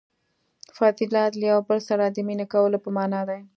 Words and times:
•فضیلت 0.77 1.31
له 1.39 1.45
یوه 1.51 1.63
بل 1.69 1.79
سره 1.89 2.03
د 2.07 2.17
مینې 2.27 2.45
کولو 2.53 2.77
په 2.83 2.89
معنیٰ 2.95 3.23
دی. 3.29 3.41